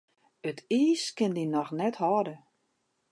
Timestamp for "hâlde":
2.01-2.35